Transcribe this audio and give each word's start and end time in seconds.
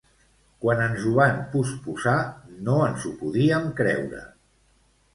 Quan 0.63 0.79
ens 0.85 1.05
ho 1.09 1.11
van 1.19 1.37
posposar 1.51 2.17
no 2.71 2.81
ens 2.89 3.09
ho 3.11 3.15
podíem 3.23 3.73
creure. 3.83 4.29